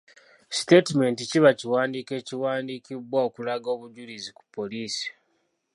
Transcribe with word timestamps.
Sitaatimenti 0.57 1.21
kiba 1.31 1.49
kiwandiiko 1.59 2.11
ekiwandiikibwa 2.21 3.17
okulaga 3.27 3.67
obujulizi 3.75 4.29
ku 4.37 4.41
ppoliisi. 4.45 5.07